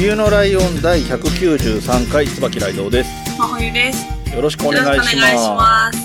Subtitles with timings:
[0.00, 3.10] 冬のライオン第193回、椿ライドウです。
[3.36, 4.32] 真冬です。
[4.32, 5.98] よろしくお願いします。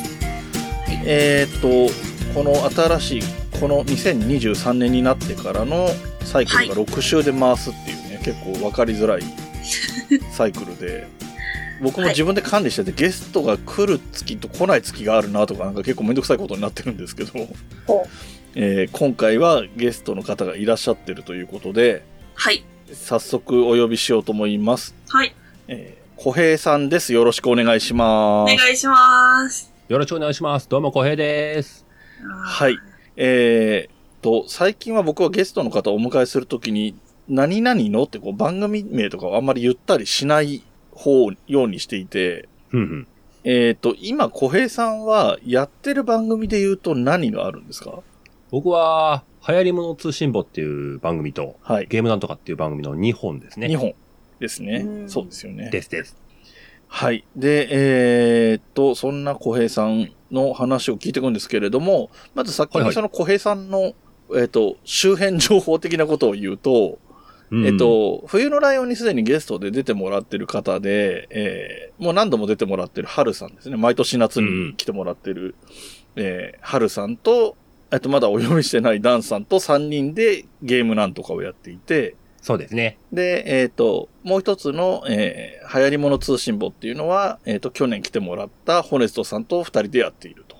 [1.05, 1.93] えーっと、
[2.33, 3.21] この新しい、
[3.59, 5.89] この2023年になってからの
[6.21, 9.21] サイクルが6週で回すっていうね、結構分かりづらい
[10.33, 11.07] サイクルで、
[11.79, 17.31] 僕も自分で管理してて、ゲストが来る月と来ない月があるなとか、なんか結構めんどくさいことになってるんですけど、
[18.55, 22.01] えー今回はゲストの方がいらっしゃってるということで、
[22.33, 22.65] はい。
[22.91, 24.93] 早速お呼びしようと思います。
[25.07, 25.33] はい。
[25.67, 27.13] えー、小平さんです。
[27.13, 28.53] よろしくお願いします。
[28.53, 29.71] お願いします。
[29.87, 30.67] よろしくお願いします。
[30.67, 31.85] どうも、小平です。
[32.27, 32.77] はい。
[33.15, 36.95] えー、と、最近は僕はゲストの方をお迎えするときに、
[37.29, 43.07] 何々のってこう番組名とかをあんまり言ったりしない方ようにしていて、ふんふん。
[43.45, 48.01] えー、と、今小平さんはやってる番組で言うと何があるんですか？
[48.51, 51.87] 僕は、流行り物通信簿っていう番組と、はい。
[51.87, 53.67] ゲームなんとかっていう番組の2本ですね。
[53.67, 53.93] 2本
[54.39, 54.89] ですねう。
[55.05, 55.69] んそうですよね。
[55.69, 56.17] ですです。
[56.87, 57.25] はい。
[57.35, 63.93] で、えーっと、そんな小平さんの話を聞いていくんですけれども、まず先はいはいにその小平さんの、
[64.29, 66.99] えーっと、周辺情報的なことを言うと、
[67.51, 73.77] うんえっ、と、冬のライオンにすでにゲストで出てもらってる方で、えーもう何度も出てもらってる春さんですね。
[73.77, 75.55] 毎年夏に来てもらってる、
[76.15, 77.55] えー春さんと、
[77.93, 82.97] えっと、まだお呼びしてないダンさんと3人でゲームなんとかをやっていて、そうですね。
[83.13, 90.53] で、えっ、と、もう一つの、えー流行り物通信簿っていうのは、えっ、と、去年来てもらったホネストさんと二人でやっていると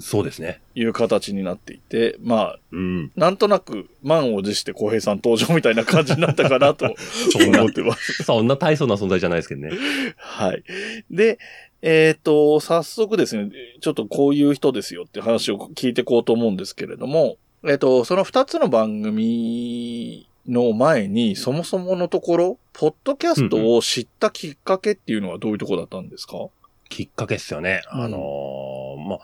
[0.00, 0.60] そうですね。
[0.74, 3.12] いう形になっていて、まあ、うん。
[3.16, 6.86] なんとなく満を持して小平さん登場みたいな感じになったかなと
[7.36, 8.24] 思ってます。
[8.24, 9.72] そんな大層な存在じゃないですけどね。
[10.16, 10.62] はい。
[11.10, 11.38] で、
[11.82, 17.36] えっ、と、早速ですね、ちょっとこういう人ですよって話を聞いていこうと思うんですけれども、
[17.66, 26.48] えっ、と、その二つの番組の前に、そもそものところ、ポッドキャストを知ったきっかけっていうのはどういうところだったんですか、
[26.90, 27.82] きっかけっすよね。
[27.94, 28.00] うん。
[28.02, 29.18] あのーまあ、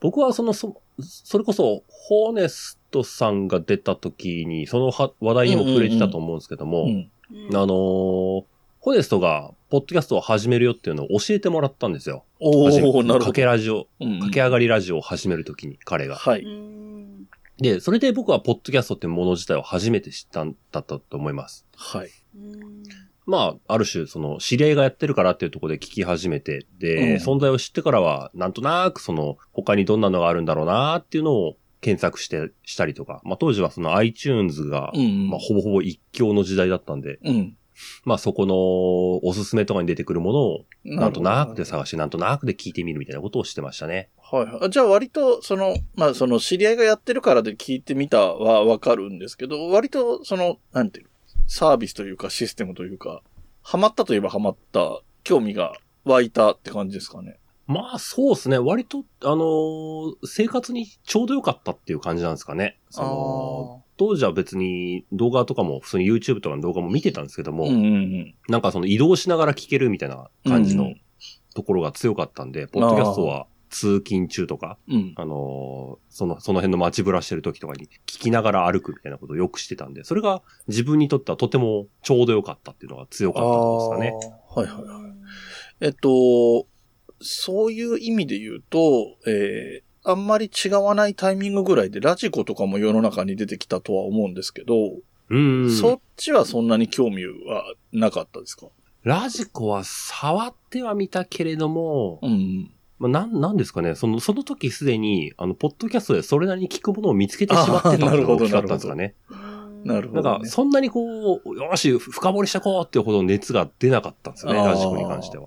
[0.00, 7.10] 僕はその、そ、それこそ、ホーネストさんが出た時に、そのは話題にも触れてたと思うんですけども、うん。
[7.32, 7.56] うん。
[7.56, 8.44] あのー
[8.80, 12.24] ホネストが、ポッドキャストを始めるよっていうのを教えてもらったんですよ。
[12.40, 13.18] おなるほど。
[13.20, 16.16] かけラジオ、うん駆け上がりラジオを始めるときに、彼が。
[16.16, 16.42] はい。
[16.42, 17.26] うん
[17.58, 21.66] で、それで僕はポッドキャストってもの自体を初めて知ったんだったと思います。
[21.76, 22.10] はい。
[22.34, 22.82] うん
[23.26, 35.28] まあ、ある種、その、知り合いがやってるからっていうところで聞き始めて、で、うん存在を知ってからは、なんとなくその、他にどんなのがあるんだろうなっていうのを検索して、したりとか、まあ当時はその iTunes が、うん。
[35.28, 37.56] まあほぼほぼ一強の時代だったんで、うん。
[38.04, 38.54] まあそこの
[39.26, 41.70] おすすめとかに出てくるものを、なんとなくでさ。
[41.70, 44.08] 探して、なんとなくで聞いてみるみたいなことをしてましたね。
[44.18, 44.70] はいはい。
[44.70, 51.10] じゃあ割と、その、まあその知り合いがやってるからで聞いてみたはわかるんですけど、割とその、なんていうの
[51.46, 53.22] サービスというかシステムというか、
[53.62, 55.74] ハマったといえばハマった、興味が
[56.04, 57.38] 湧いたって感じですかね。
[57.66, 58.58] まあそうですね。
[58.58, 62.78] 割と、あのー生活にちょうど良かったっていう感じなんですかね。
[62.90, 68.34] その、当時は別に動画とかも、普通に YouTube とかの動画も見てたんですけども、うんうんうん。
[68.48, 71.00] なんかその移動しながら聞けるみたいな感じのうん
[71.54, 75.12] ところが強かったんで、ポッドキャストは通勤中とか、うん。
[75.16, 84.32] あのーその、その辺の街ぶらしてる時とかに聞きながら歩くみたいなことをよくしてたんで、それが自分にとってはとてもちょうど良かったっていうのが強かったと思うんですかね。
[84.54, 85.12] はいはいはい。
[85.82, 86.66] えっと、
[87.20, 94.74] そういう意味で言うと、えーあんまり違わないタイミングぐらいでラジコとかも世の中に出てきたとは思うんですけど、
[95.28, 95.70] うん。
[95.70, 98.66] そっちはそんなに興味はなかったですか？
[99.04, 102.70] ラジコは触ってはみたけれども、うん。
[102.98, 109.14] まあ、なん、なんですかね、その、その時すでに、あの、ポッドキャストでそれなりに聞くものを見つけてしまってたのが大きかったんですかね。
[109.84, 110.30] なるほど、ね。
[110.30, 115.46] なんか、そんなにこう、よし、深掘りしてこうっていうほど熱が出なかったんですよね、ラジコに関しては。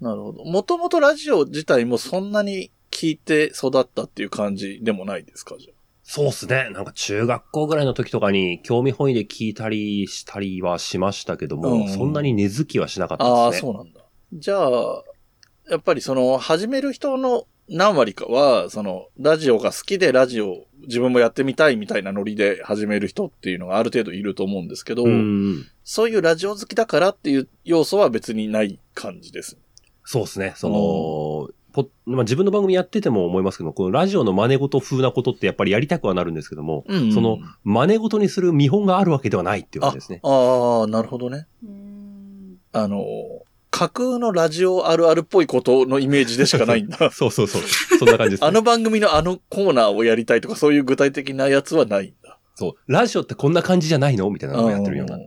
[0.00, 0.44] なるほど。
[0.44, 5.70] もともとラジオ自体もそんなに聞いて育ったっていう感じでもないですかじゃ
[6.02, 6.68] そうっすね。
[6.72, 13.70] なんか中学校ぐらいの時とかに興味本位で聞いたりしたりはしましたけども、うんそんなに根付きはしなかったですね。
[13.70, 14.00] そうなんだ。
[14.34, 15.04] じゃあ、
[15.70, 25.64] やっぱりその、始める人の何割かは、その、ラジオが好きでラジオ自分もやってみたいみたいなノリで始める人っていうのがある程度いると思うんですけど、うん。
[25.84, 29.56] そういうラジオ好きだからっていう要素は別にない感じです。
[30.04, 30.54] そうですね。
[30.56, 40.20] その、ポまあ、自分の番組やってても思いますけど、このラジオの真似事風なことってやっぱりやりたくはなるんですけども、うんその真似事にする見本があるわけではないっていう感じですね。
[40.22, 41.46] ああ、なるほどね。
[41.64, 42.56] うーん。
[42.72, 43.04] あの、
[43.70, 47.10] 架空のラジオあるあるっぽいことのイメージでしかないんだ。
[47.12, 47.62] そうそうそう。
[47.98, 48.46] そんな感じです、ね。
[48.48, 52.38] あの番組のあのコーナーをやりたいとかそういう具体的なやつはないんだ。
[52.54, 52.92] そう。
[52.92, 55.18] ラジオってこんな感じじゃないのみたいなのをやってるようなう。
[55.18, 55.22] ん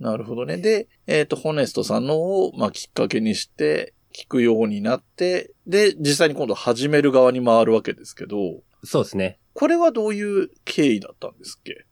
[0.00, 0.58] なるほどね。
[0.58, 9.38] で、えっ、と、ホネストさんのを、まあ、きっかけにして、聞くようになって、で、実際に今度始める側に回るわけですけど、そうですね。
[9.54, 11.84] これはどういう経緯だったんですっけ？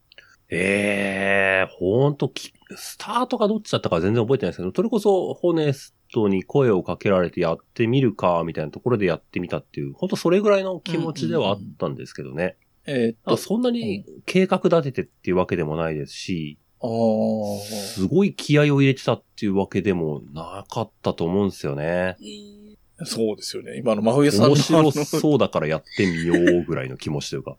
[0.54, 12.56] ええー、ほんとき、スタートがどっちだったか全然覚えてないですけど、それこそ、ホネストに声をかけられてやってみるか、みたいなところでやってみたっていう、ほんとそれぐらいの気持ちではあったんですけどね。
[12.86, 16.58] えっ、と、あそんなに計画立ててっていうわけでもないですし、
[17.64, 22.16] すごい気合を入れてたっていうわけでもなかったと思うんですよね。
[22.20, 22.62] えー
[23.04, 23.76] そうですよね。
[23.78, 27.56] 今の真冬さんの面白そうだからやってみようぐらいの気持ちというか。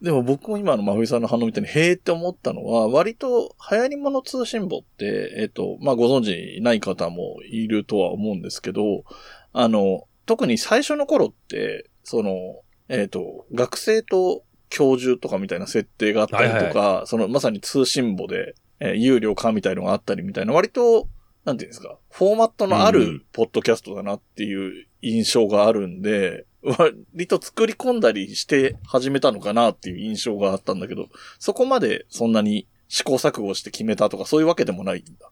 [0.00, 9.04] でも僕も今の真冬さんの反応みたいに、へーって思ったのは、割と流行り物通信簿って、えっ、と、まあ、ご存知ない方もいるとは思うんですけど、
[9.52, 21.08] あの、特に最初の頃って、その、えっ、と、学生と教授とかみたいな設定があったりとか、その、まさに通信簿で、えー有料化みたいのがあったりみたいな、割と、
[21.44, 31.08] なんていうんですか、フォーマットのあうんるポッドキャストだなっていう印象があるんで、割と作り込んだりして始めたのかなっていう印象があったんだけど、
[31.38, 35.30] そこまでそんなに試行錯誤して決めたとかそういうわけでもないんだ。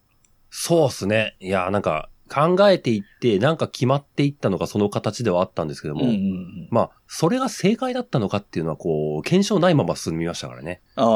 [0.51, 1.37] そうっすね。
[1.41, 6.69] いや、なんか考えていって、なんか決まっていったのがその形ではあったんですけども、うんうんうん。
[6.71, 10.81] まあ、それが正解だったのかっていうのは、こう、検証ないまま進みましたからね。
[10.95, 11.07] ああ、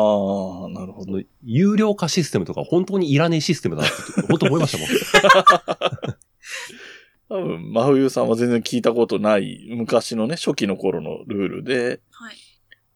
[0.71, 1.21] なるほど。
[1.45, 3.97] 有料化システムとか本当にいらねえシステムだなって、
[4.29, 4.89] 本当思いましたもん。
[7.29, 12.37] 多分、真冬さんは全然聞いたことない昔のね、初期の頃のルールで、はい。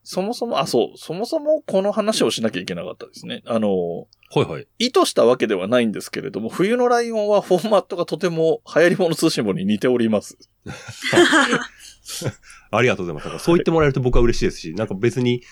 [0.03, 3.43] そもそも、あ、そう、そもそもこの話をしなきゃいけなかったですね。
[3.47, 4.67] あの、はいはい。
[4.79, 10.37] 意図したわけではないんですけれども、冬のライオンはフォーマットがとても流行り物通信簿に似ております。
[12.71, 13.25] ありがとうございます。
[13.27, 15.43] なんかそう言ってもらえると僕は嬉しいですし、なんか別に、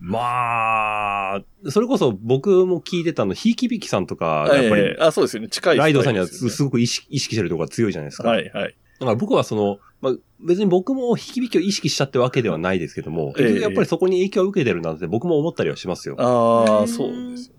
[0.00, 5.48] まあ、それこそ僕も聞いてたの、ひいきびきさんとか、やっぱりえ、えあ、そうですよね。
[5.48, 8.28] 近いライドさんにはすすごく意識意識してるところが強いじゃないですか。
[8.28, 8.76] はい、はい。
[8.98, 10.14] だから僕はその、まあ、
[10.44, 16.16] 別に僕も引き引きを意識したってわけではないですけども、ええ結局やっぱりそこに影響を受けてるなんて僕も思ったりはしますよ。
[16.18, 17.54] ああ、うんそうですよ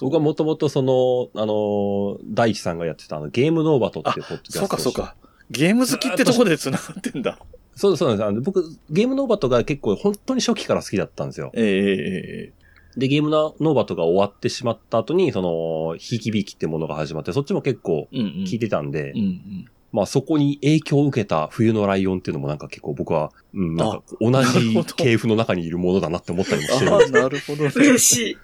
[0.00, 5.14] 僕はもともとその、あの、大地さんがやってたあのゲームノーバトっていうポッドキャストそうか、そうか。
[5.50, 7.38] ゲーム好きってとこで繋がってんだ。
[7.76, 8.40] そうそうなんですあの。
[8.40, 11.50] 僕、ゲームノーバトが結構本当に初期から好きだったんですよ。
[11.54, 12.52] えええ
[12.96, 18.08] で、ゲームノーバトが終わってしまった後に、その、ひきびきってものが始まって、そっちも結構。
[18.10, 19.66] 聞いてたんで、うんうん。
[19.92, 27.12] まあそこに影響を受けた冬のライオンっていうのもなんか結構僕は、うん、なんか同じ系譜の中にいるものだなって思ったりもしてるんああ、です。
[27.12, 27.72] なるほどね。
[27.74, 28.36] 嬉しい。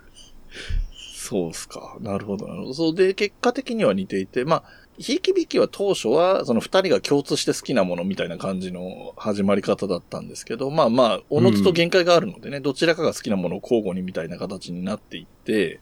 [1.33, 1.97] そうっすか。
[2.01, 2.75] なるほど、なるほど。
[2.75, 4.63] そうで、結果的には似ていて、まあ、
[4.99, 15.81] ひいきびきは当初は、その二人が共通して好きなものみたいな感じの始まり方だったんですけど、まあまあ、おのずと限界があるのでね、どちらかが好きなものを交互にみたいな形になっていって、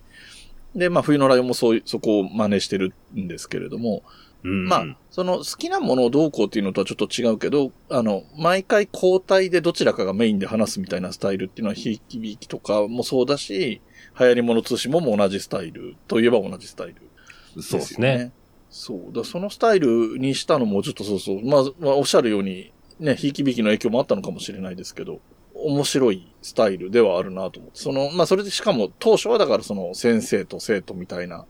[0.77, 4.05] で、まあ、冬のライオンもそういう、そこを真似してるんですけれども、
[4.45, 13.81] うんまあ、その好きなものをどうこうっていうのとはちょっと違うけど、あの、毎回交代でどちらかがメインで話すみたいなスタイルっていうのは、ひいきびきとかもそうだし、
[14.19, 17.63] 流行り物通信もも同じスタイルといえば同じスタイルね。
[17.63, 18.33] そうですね。
[18.71, 19.13] そう。
[19.13, 21.45] だそのスタイルにしたのもちょっとそうそう。
[21.45, 25.21] まあ、まあ、おっしゃるように、ね、ひいきびきの影響もあったのかもしれないですけど、
[25.55, 27.81] 面白いスタイルではあるなと思って。
[27.81, 31.45] その、まあ、それでしかも当初はだからその先生と生徒みたいな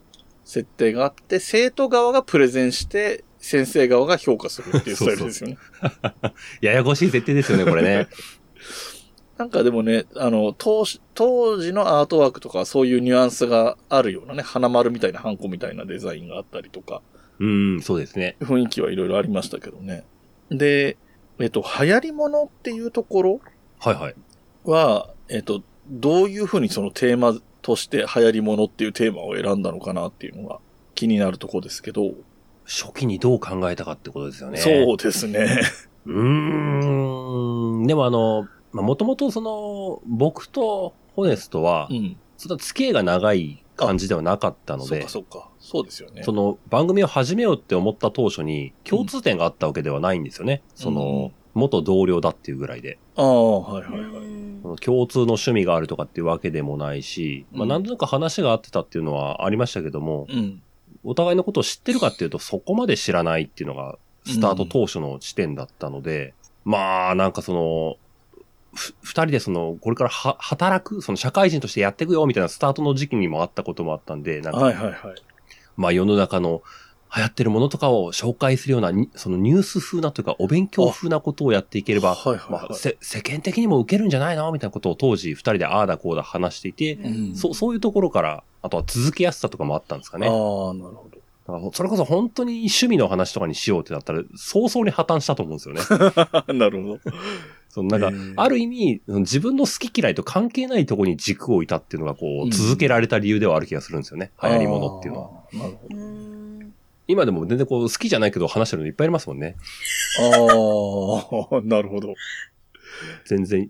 [0.44, 5.58] 設定があって、生徒側がプレゼンして、先生側が評価するっていうスタイルですよね。
[6.60, 8.08] ややこしい設定ですよね、これね。
[9.40, 17.00] なんかでもね、あの、当時、当時のアートワークとかそういうニュアンスがあるようなね、花丸みたいなハンコみたいなデザインがあったりとか、
[17.38, 18.36] うん、そうですね。
[18.40, 20.04] 雰囲気はいろいろありましたけどね。
[20.50, 20.98] で、
[21.38, 23.40] えっと、流行り物っていうところ
[23.78, 24.14] はいはい。
[24.64, 30.58] は、えっと、どういうふうにそのテーマとして流行り物っていうテーマを選んだのかなっていうのが
[30.94, 32.12] 気になるところですけど、
[32.66, 34.58] 初期にどう考えたかってことですよね。
[34.58, 35.62] そうですね。
[36.04, 37.86] うーん。
[37.86, 42.16] でもあの、まあ、もともとその、僕とホネストはう、ん。
[42.36, 45.50] そんな付き合いが長い感じではなかったのでそうか、、そうか。
[45.58, 46.22] そうですよね。
[46.22, 50.62] その番組を始めようって思った当初に共通点があったわけではないんですよね。
[50.74, 52.98] その、元同僚だっていうぐらいで。
[53.16, 54.06] ああ、はいはいは
[54.76, 54.76] い。
[54.80, 60.62] 共通の趣味があるとかっていうわけでもないし、まあうんなんとなく話が合ってたっていうのはありましたけども、うん。
[61.04, 66.34] お互いのことを知ってるかっていうとそこまで知らないっていうのがスタート当初の時点だったので、
[66.64, 68.09] まあなんかその、ふ
[68.74, 74.96] 二人でその、これからは働く、その社会人としてやっていくよみたいなスタートの時期にもあったこともあったんで、なんか、はいはいはい。
[75.76, 76.62] まあ世の中の
[77.14, 90.28] 流行ってるものとかを紹介するようなに、そのニュース風なというかお勉強風なことをやっていければ、はいはいはいまあ、せ世間的にも受けるんじゃないのみたいなことを当時二人でああだこうだ話していて、うんそそういうところから、あとは続けやすさとかもあったんですかね。
[90.28, 90.32] ああ、
[90.74, 91.19] なるほど。
[91.72, 95.80] それこそ本当に趣味の話とかにしようってなったら、早々に破綻したと思うんですよね。
[96.58, 97.00] なるほど。
[97.68, 104.32] そのなんかある意味、自分の好き嫌いと関係ないところに軸を置いたっていうのが、こうんう、続けられた理由ではある気がするんですよね。
[104.42, 105.30] 流行り物っていうのは。
[105.52, 106.74] なるほうん
[107.06, 109.56] 今でも全然こう、好きじゃないけど話してるのいっぱいありますもんね。
[110.20, 111.18] ど。
[111.52, 112.14] ああ、なるほど。
[113.24, 113.68] 全然、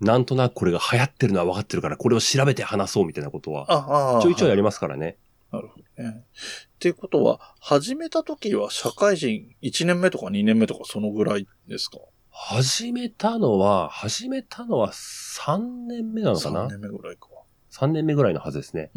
[0.00, 4.22] なんとなくこれが流行ってるのは分かってるから、これを調べて話そうみたいなことは、ああ。
[4.22, 5.16] ちょいちょいやりまますからね。
[5.52, 6.24] なるほどね。
[6.24, 11.98] っていうことは、始めた時は社会人1年目とか2年目とかそのぐらいですか？
[12.30, 17.28] 始めたのは、始めたのは3年目なのかな ?3 年目ぐらいか。
[17.70, 18.90] ?3 年目ぐらいのはずですね。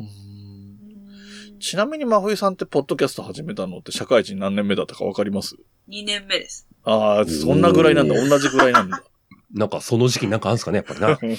[1.60, 5.56] ちなみに真冬さんってポッドキャスト始めたのって社会人何年目だったかわかります
[5.90, 6.68] ？2年目です。
[6.84, 8.16] ああ、そんなぐらいなんだ。
[8.16, 9.04] 同じぐらいなんだ。
[9.54, 11.08] なんかその時期なんかあるんですかね、やっぱりな。
[11.10, 11.32] うん、確か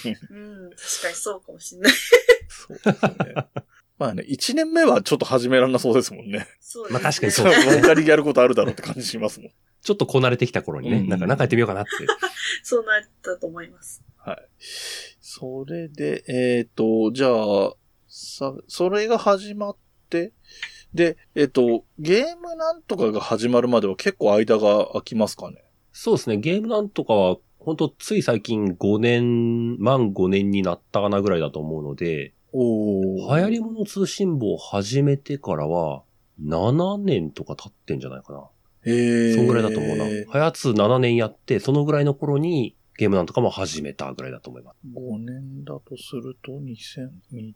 [1.09, 1.93] にそうかもしれない。
[2.49, 3.47] そうですね。
[3.99, 6.47] まあね、1年目はちょっと始めらんなそうですもんね。
[6.61, 7.01] そうですね。
[7.03, 9.51] まあ確かにそそううですね他にやることあるだろうって感じしますもん。
[9.83, 11.91] ちょっとこなれてきた頃にね、うんなんか、なんかやってみようかなって。
[12.63, 14.03] そうなったと思います。
[14.19, 14.49] はい。
[15.21, 17.75] それで、えっ、と、じゃあ、
[18.09, 19.77] さ、それが始まっ
[20.11, 20.33] て、
[20.93, 25.63] で、えっ、と、ゲームなんとかが始まるまでは結構間が空きますかね？
[25.93, 36.05] そうですね、ゲームなんとかは、本当つい最近5年、満5年になったかなぐらいだと思うので、お流行り物通信簿を始めてからは、
[36.43, 38.49] 7年とか経ってんじゃないかな。
[38.91, 39.35] へえ。
[39.35, 40.05] そんぐらいだと思うな。
[40.05, 44.77] はやつ7年やって、そのぐらいの頃にゲームなんとかも始めたぐらいだと思います。
[44.95, 47.53] 5年だとすると、2020、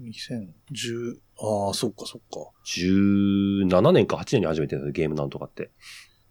[0.00, 2.50] 2010、ああ、そっかそっか。
[2.64, 5.72] 17年か8年に始めてるんですよ、ゲームなんとかって。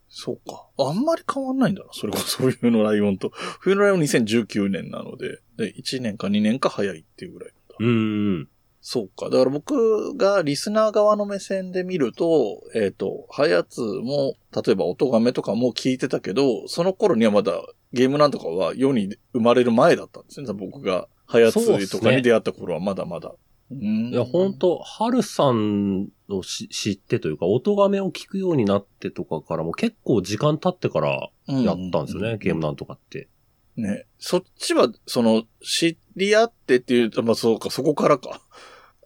[0.07, 0.67] そうか。
[0.77, 1.89] あんまり変わんないんだな。
[1.91, 3.31] それこそ冬のライオンと。
[3.59, 7.85] 冬のライオン2019年なので、で、1年か2年か早いっていうぐらいだ。
[7.85, 8.49] うーん。
[8.85, 9.29] そうか。
[9.29, 17.53] だから僕がリスナー側の目線で見ると、えっ、と、はやつも、例えば音亀とかも聞いてたけど、その頃にはまだ
[17.93, 20.51] ゲームなんとかは世に生まれる前だったんですね。
[20.51, 23.29] 僕がはやつとかに出会った頃はまだまだ。
[23.29, 33.29] うんいや、本当はるさんをし知ってというか、音亀を聞くようになってとかからも結構時間経ってからやったんですよね、ゲームなんとかって。
[33.77, 34.05] ね。
[34.19, 38.41] そっちは、その、知り合ってっていう、まあそうか、そこからか。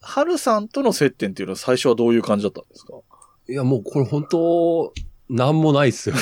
[0.01, 2.93] はるさんとの接点っていうのは最初はどういう感じだったんですか？
[3.49, 4.93] いや、もうこれ本当
[5.29, 6.15] なんもないっすよ。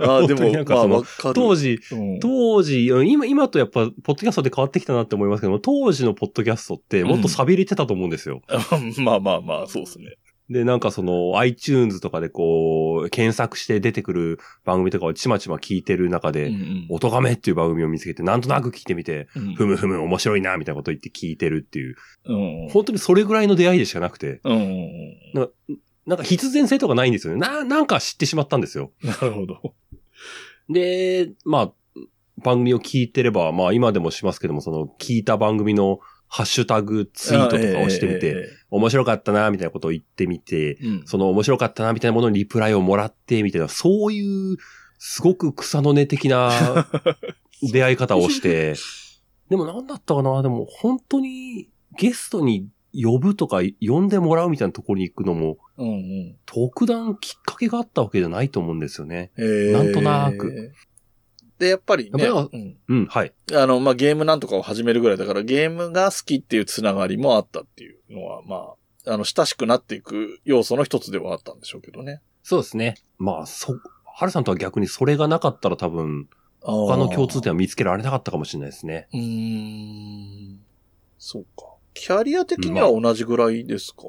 [0.00, 0.52] ああ、でも、
[0.88, 1.32] まあ。
[1.34, 8.40] 当時、うん当時、今、今とやっぱ、ポッドキャストで変わってきたなって思いますけども、当時のポッドキャストってもっと錆びれてたと思うんですよ。
[8.98, 10.16] まあまあまあ、そうですね。
[10.50, 22.68] で、なんかその、iTunes とかでこう、検索して出てくる番組とかをちまちま聞いてる中で、うん音亀っていう番組を見つけて、なんとなく聞いてみて、うんふむふむ面白いな、みたいなこと言って聞いてるっていう、うん。
[22.70, 25.48] 本当にそれぐらいの出会いでしかなくて、ん。
[26.06, 27.40] なんか必然性とかないんですよね。
[27.40, 28.92] な、なんか知ってしまったんですよ。
[29.02, 29.74] なるほど。
[30.70, 31.72] で、まあ、
[32.42, 44.56] 番組を聞いてれば、まあ今でもしますけども、その聞いた番組のハッシュタグツイートとかをしてみて、え面白かったな、みたいなことを言ってみて、え、うんその面白かったな、みたいなものにリプライをもらって、みたいな、そういう、
[44.98, 46.50] すごく草の根的な
[47.62, 48.74] 出会い方をして、
[49.48, 56.36] でもなんだったかなでも本当にゲストに呼ぶとか呼んでもらうみたいなところに行くのも、うんうん。
[56.46, 59.30] 特段きっかけがあったわけじゃないと思うんですよね。
[59.38, 60.72] ええなんとなく。
[61.58, 63.32] で、やっぱりね、うんうん、はい。
[63.52, 68.74] あの、まあ、ゲームなんとかを始めるぐらいだから、ゲームが好きっていうつながりもあったっていうのは、ま
[69.06, 72.20] あ、あの、親しくなっていく要素の一つではあったんでしょうけどね。
[72.42, 72.94] そうですね。
[73.18, 76.28] まあ、そ、はるさんとは逆にそれがなかったら多分、
[76.60, 79.08] 他他の共通点は見つけられなかったかもしれないですね。
[79.12, 79.20] うー
[80.54, 80.60] ん。
[81.18, 81.66] そうか。
[81.94, 84.02] キャリア的には同じぐらいですか、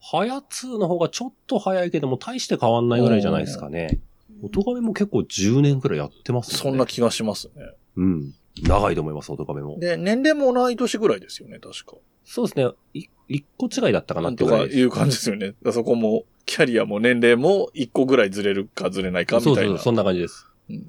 [0.00, 3.98] はやつの方がちょっと早いけども、大して変わんないぐらいじゃないですかね。
[4.42, 6.58] 音亀も結構10年くらいやってますよね。
[6.62, 7.70] そんな気がしますね。
[7.96, 8.34] うん。
[8.62, 9.78] 長いと思います、オトカメも。
[9.78, 11.96] で、年齢も同い年ぐらいですよね、確か。
[12.24, 12.70] そうですね。
[12.94, 14.44] い一個違いだったかなって。
[14.44, 15.54] とかいう感じですよね。
[15.72, 19.60] そこも、キャリアも年齢も一個ぐらいずれるかずれないかみたいな。
[19.60, 20.46] そうそう、そんな感じです。
[20.68, 20.84] うん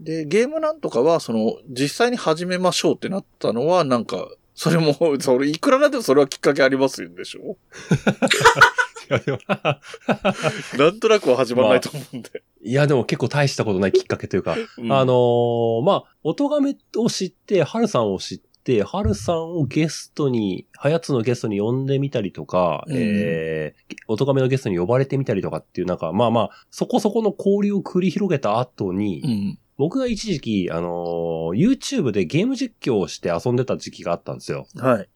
[0.00, 7.52] で、ゲームなんとかは、その、実際に始めましょうってなったのは、なんか、それも、 それ、いくらなんでもそれはきっかけありますよでしょ？
[7.52, 7.56] い
[9.08, 9.38] や、でも、
[10.78, 12.42] なんとなくは始まらないと思うんで。
[12.60, 29.58] いやでも結構大したことないきっかけというか、うんあのーまあ、音亀を知って、ハルさんを知って、ハルさんをゲストに、ハヤツのゲストに呼んでみたりとか、うんえー、音亀のゲストに呼ばれてみたりとかっていう、なんか、まあまあ、そこそこの交流を繰り広げた後に、うん。
[29.78, 34.66] 僕が一時期、あのー YouTube でゲーム実況をして遊んでた時期があったんですよ。
[34.76, 35.08] はい。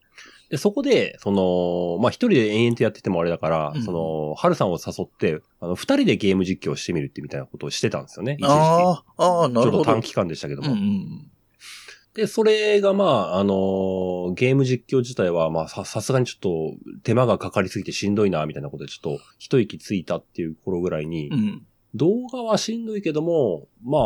[0.52, 8.36] で、そこで、その、まあ、一人で延々とやっててもあれだから、うんその、ハルさんを誘って、あの、二人でゲーム実況をしてみるってみたいなことをしてたんですよね。
[8.38, 8.50] 一時期。
[8.50, 9.82] ああ、ああ、なちょるほど。
[9.82, 10.74] っと短期間でしたけどうんも。
[10.74, 11.30] うん。
[12.12, 21.66] で、それがまあ、あのーゲーム実況自体は、まあ、さ、さすがにちょっと手間がかかりすぎてしんどいな、みたいなことでちょっと一息ついたっていう頃ぐらいに、うん。
[21.94, 24.02] 動画はしんどいけども、まあ、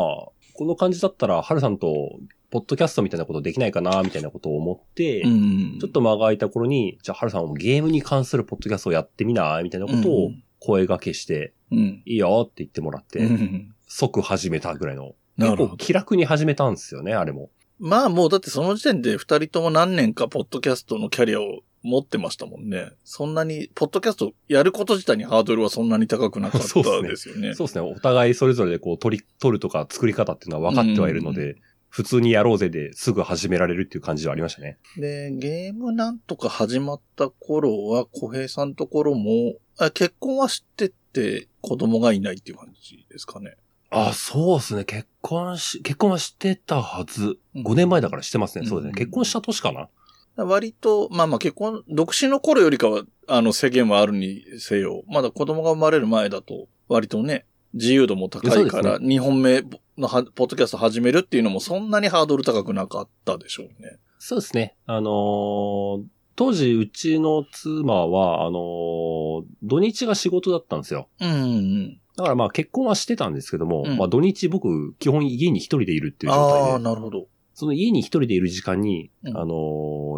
[0.55, 5.79] この感じだったら、ハルさんと、ポッドキャストみたいなことできないかな、みたいなことを思って、うん。
[5.81, 12.03] ちょっと間が空いた頃に、じゃあ、ハルさんもゲームに関するポッドキャストをやってみな、みたいなことを声掛けして、うん。
[12.05, 13.75] いいよって言ってもらって、うん。
[13.89, 15.15] 即始めたぐらいの。
[15.39, 17.51] 結構気楽に始めたんですよね、あれも。
[17.79, 22.91] まあもうだってその時点で二人とも何年かポッドキャストのキャリアを持ってましたもんね。
[23.05, 26.67] そんなに、ポッドキャストやること自体にハードルはそんなに高くなかった
[27.03, 27.55] です よね。
[27.55, 27.81] そうですね。
[27.81, 31.59] お互いそれぞれでこう、取り、取るとか作り方っていうのは分かってはいるので、う
[31.89, 34.79] 普通にやろうぜですぐ始められるっていう感じはありましたね。
[34.97, 43.57] で、ゲームなんとか始まった頃は、小平さんところも、あ結婚は知ってて子供がいないっていう感じですかね。
[43.91, 44.85] あ、そうですね。
[44.85, 47.39] 結婚し、結婚はしてたはず。
[47.55, 48.67] うん5年前だからしてますね。
[48.67, 48.91] そうですね。
[48.91, 49.89] うん結婚した年かな
[50.37, 59.63] 割と、まあまあ結婚、独身の頃よりかは、あの、制限はあるにせよ、まだ子供が生まれる前だと、割とね、自由度も高いから、2本目
[59.99, 63.99] のはポッドキャスト始めるっていうのもそんなにハードル高くなかったでしょうね。
[64.19, 64.77] そうですね。
[64.87, 66.03] あのー
[66.39, 71.09] 当時、うちの妻は、あのー土日が仕事だったんですよ。
[71.21, 72.01] うんうん。
[72.15, 76.71] だからまあ結婚はしてたんですけども、うんまあ土日僕、基本家に一人でいるっていう状態で。
[76.73, 77.27] ああ、なるほど。
[77.55, 79.55] その家に一人でいる時間に、うんあの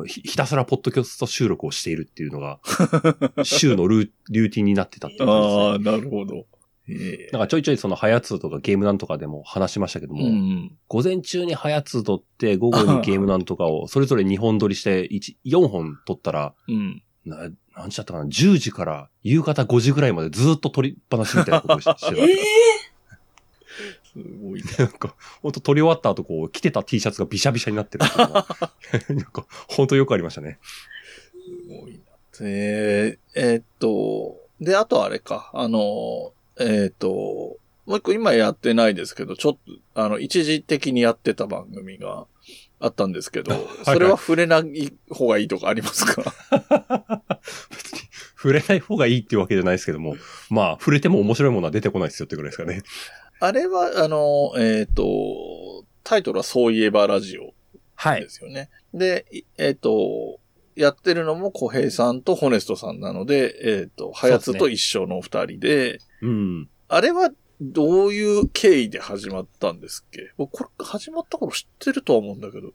[0.02, 2.58] ーひ、ひたすらポッドキャスト収録をしているっていうのが、
[3.44, 5.62] 週のルールーティンになってたっていう感じですね。
[5.62, 6.46] ああ、なるほど。
[6.88, 10.76] ええなんかちょいちょいそのハヤツーとかゲームなんとかでも話しましたけども、うん。
[10.88, 17.02] 午前中にハヤツー撮って、午後にゲームなんとかをそれぞれ2本撮りして、1 4本撮ったら、うん。
[17.24, 22.34] な、なんちゃったかな、10時から夕方5時ぐらいまでずっと撮りっぱなしみたいなことをししてたんえで
[24.02, 24.66] すごいな。
[24.78, 28.04] なんか、ほんと撮り終わった後、こう、着てた T シャツがビシャビシャになってる
[29.14, 30.58] なんか、ほんとよくありましたね。
[31.32, 31.98] すごいな。
[32.40, 37.08] えー、えーっと、で、あとあれか、あの、えーっと、
[37.86, 39.52] もう一個今やってないですけど、ちょっ
[39.94, 42.26] と、あの、一時的にやってた番組が
[42.80, 46.34] あったんですけど、 はいそれは触れない方がいいとかありますか？
[47.70, 48.00] 別に、
[48.36, 50.16] 触れない方がいいっていうわけじゃないですけども、
[50.50, 52.82] まあ、触れても面白いものは出てこないですよってぐらいですかね。
[53.40, 57.54] あれは、あの、えーっと、タイトルはそういえばラジオ
[57.94, 58.28] はで。
[58.28, 58.70] すよね。
[58.94, 60.40] で、いえーっと、
[60.78, 66.68] やってるのも小平さんとホネストさんなので、えーっと、ハヤツと一緒の二人で、うん。
[66.88, 70.32] あれはどういう経緯で始まったんですっけ？
[70.36, 72.72] 僕これ始まった頃知ってるとは思うんだけど。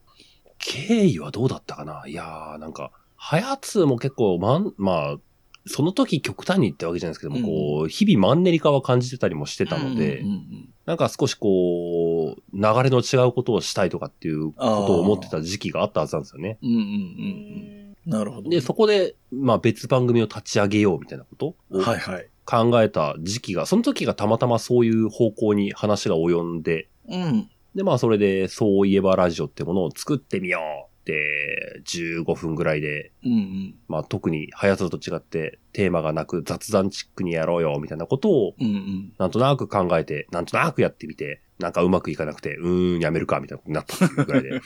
[0.60, 2.04] 経緯はどうだったかな？
[2.06, 5.18] いやー、なんか、ハヤツも結構、まん、まあ、
[5.66, 16.58] その時極端に言ったわけじゃないですけども、うんこう、日々マンネリ化は感じてたりもしてたので、うんうんなんか少しこう、流れの違うことをしたいとかっていうことを思ってた時期があったはずなんですよね。
[16.62, 17.83] うんうんうんうんーうん。
[18.06, 18.50] なるほど。
[18.50, 21.56] で、そこで、まあ別番組を立ち上げようみたいなこと？
[21.72, 22.30] をはいはい。
[22.46, 27.50] 考えた時期が、その時がたまたまそういう方向に話が及んで、うん。
[27.76, 33.76] で、まあそれで、そういえばラジオってものを作ってみようって、15分ぐらいで、うんうん。
[33.88, 39.14] まあ特に、はやつと違って、テーマがなく雑談チックにやろうよ、みたいなことを、うんうん。
[39.18, 44.62] なんとなく考えて、なんとなくやってみて、なんかうまくいかなくて、うーん、やめるか、みたいなことになったっていうぐらいで。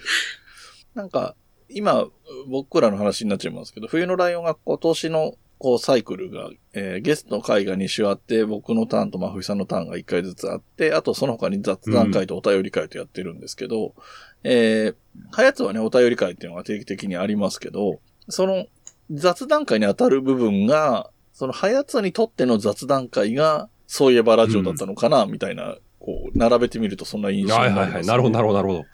[0.94, 1.36] なんか、
[1.68, 2.06] 今、
[2.48, 13.94] 僕らの話になっちゃいますけど、冬のライオンが今年のこうサイクルが、えーゲストの回が2週あって、僕のターンと真冬さんのターンが1回ずつあって、あとその他に雑談会とお便り会とやってるんですけど、
[14.42, 14.94] えー、
[15.30, 18.66] はやつはね、お便り会っていうのが定期的にありますけど、その
[19.10, 27.86] 雑談会に当たる部分が、そのはやつにとっての雑談会が、そういえばラジオだったのかな、みたいなこう、並べてみるとそんな印象はいははい。
[27.86, 28.84] にないります、なるほど、なるほど、なるほど。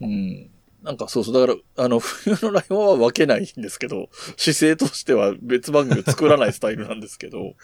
[0.00, 0.50] うん。
[0.88, 1.34] なんかそうそう。
[1.34, 7.54] だから、あの、冬のライオンは分けないんですけど、 姿勢としては別番組を作らないスタイルなんですけど、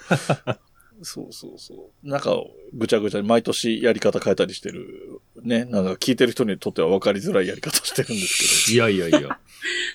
[1.01, 2.07] そうそうそう。
[2.07, 2.37] なんか、
[2.75, 5.65] ぐちゃぐちゃに毎年やり方変えたりしてる、ね。
[5.65, 8.87] なんか聞いてる人にとっては分かりづらいやり方してるんですけど。
[8.91, 9.41] いやいやいや。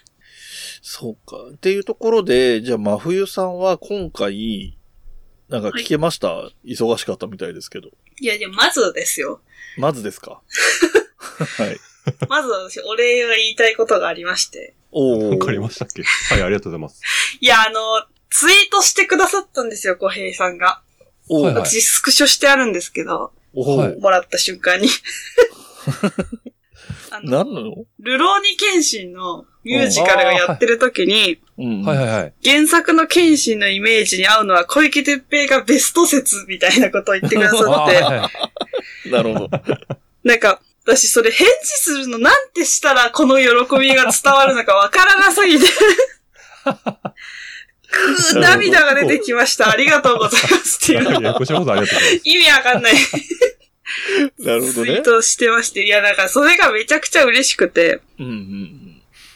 [0.81, 1.37] そうか。
[1.53, 4.75] っていうところで、じゃあ真冬さんは今回、
[5.49, 7.89] なんか聞けました、忙しかったみたいですけど。
[8.19, 9.41] いやいや、まずですよ。
[9.77, 10.41] まずですか？
[11.57, 11.77] はい。
[12.29, 14.73] まず私、お礼が言いたいことがありまして。
[14.91, 15.61] おわかりす。
[15.61, 16.03] ましたっけ？
[16.03, 17.01] はい、ありがとうございます。
[17.39, 17.79] いや、あの、
[18.29, 20.81] ツイートしてくださったんですよ、小平さんが。
[21.29, 24.87] お私、スクショしてあるんですけど、おはいもらった瞬間に。
[27.11, 27.85] あの何なの？
[27.99, 31.81] ルローニケンシンのミュージカルがやってる時に、うん。
[31.83, 32.33] はいはいはい。
[32.43, 38.31] 原作のケンシンのイメージに合うのは小池徹平がベスト説みたいなことを言ってくださあって、 ーはいは
[39.07, 39.49] いなるほど。
[40.23, 40.61] なんか、
[40.97, 43.45] 私それ返事するのなんてしたらこの喜
[43.79, 45.65] びが伝わるのかわからなすぎて。
[47.91, 49.71] くー涙が出てきました。
[49.71, 52.21] ありがとうございますっていうのいや、こちらこそありがとうございます。
[52.23, 52.93] 意味わかんない
[54.39, 55.01] なるほどねツイー。
[55.01, 55.83] トしてまして。
[55.83, 58.01] いや、なんかそれがめちゃくちゃ嬉しくて。
[58.19, 58.85] うんうん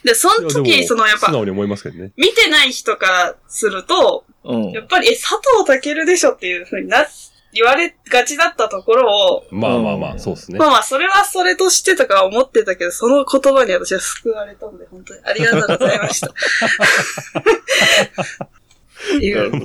[0.03, 2.11] で、その時、もそのやっぱ、素直に思いますけどね。
[2.17, 4.71] 見てない人からすると、うん。
[4.71, 7.07] やっぱり、え、佐藤健でしょっていう風にな、
[7.53, 10.67] 言われがちだったところを、まあまあまあ、そうですねま。
[10.67, 16.33] あまあ、それはそれとしてとかは思ってたけど、その言葉に私は救われたので、本当にありがとうございました。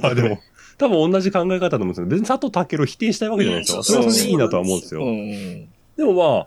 [0.00, 0.40] まあでも、
[0.76, 2.06] 多分同じ考え方だと思うんですよ。
[2.06, 3.78] 別に佐藤健を否定したいわけじゃないですよ。
[3.78, 5.04] うんそれはそれでいいなとは思うんですよ。
[5.04, 5.68] うん。
[5.96, 6.46] でもま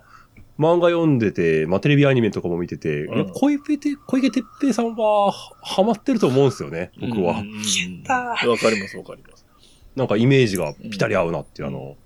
[0.58, 7.40] 漫画読んでて、まあテレビアニメとかも見てて、うんやっぱ小池て小池徹平さんは、はハマってると思うんですよね、僕は。
[7.40, 9.31] うんうんかりますわかります。
[9.96, 11.96] なんかイメージがピタリ合うなっていう、あの、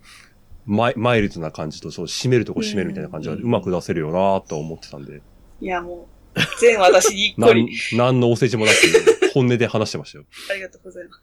[0.64, 5.22] マイマイルドな感じと、そう、締めるとこ締めるみたいな感じがうまく出せるよなと思ってたんで、
[5.61, 8.77] いや、もう、全私にっこり、 何のお世辞もなく、
[9.33, 10.25] 本音で話してましたよ。
[10.51, 11.22] ありがとうございます。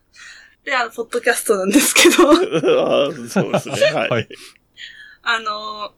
[0.63, 2.33] で、あの、ポッドキャストなんですけど、
[3.27, 3.75] そうですね。
[3.93, 4.09] はい。
[4.09, 4.27] はい
[5.25, 5.93] あの、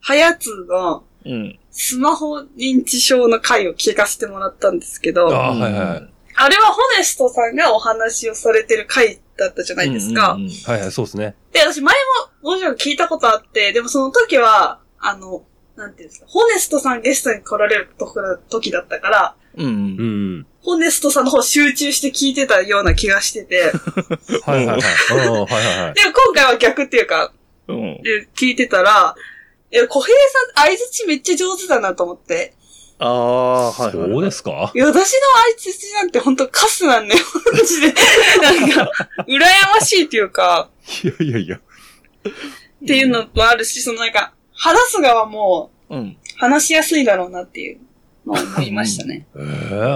[0.00, 1.58] はやつのうん。
[1.70, 10.32] スマホ認知症の回を聞かせてもらったんですけど、あーはいはいはいあれはホネストさんがお話をされてる回だったじゃないですか。
[10.32, 11.34] うんうんうんはいはい、そうですね。
[11.52, 11.94] で、私前
[12.42, 15.44] ももちろん聞いたことあって、でもその時は、あの、
[15.76, 17.88] なんていうんですか、ホネストさんゲストに来られる
[18.48, 20.38] 時だったから、うんううん。
[20.40, 20.46] ん。
[20.62, 24.78] ホネストさんの方集中して聞いてたような気がしてて、ではいはいはい。
[24.78, 25.88] うんはいはいはい。
[25.88, 25.94] も
[26.26, 27.32] 今回は逆っていうか、
[27.68, 28.02] うん。
[28.02, 29.14] で聞いてたら、
[29.70, 30.16] え、小平
[30.54, 32.54] さん、相づちめっちゃ上手だなと思って。
[32.98, 34.10] ああ、はいはいはい。
[34.12, 34.70] そうですか？
[34.74, 35.02] いや、私の
[35.58, 37.20] 相づちなんて本当カスなんだよ、
[37.52, 37.94] マジで。
[38.42, 38.90] なんか、
[39.26, 39.38] 羨
[39.74, 40.68] ましいっていうか、
[41.02, 41.56] いやいやいや。
[41.56, 46.16] っていうのもあるし、そのなんか、話す側もうん。
[46.36, 47.78] 話しやすいだろうなっていう
[48.26, 49.26] のを思いましたね。
[49.36, 49.44] え え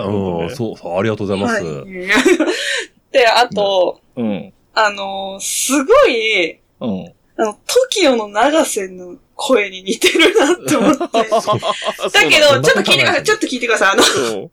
[0.06, 1.62] うん、そう、そう、ありがとうございます。
[1.64, 1.84] はい。
[3.12, 4.52] で、あと、うん。
[4.74, 7.12] あのーすごい、うん。
[7.38, 7.58] あの、
[8.02, 10.98] TOKIO の長瀬の声に似てるなって思って。
[12.12, 13.24] だけど、ちょっと聞いてください。
[13.24, 13.88] ちょっと聞いてください。
[13.90, 14.50] あの、今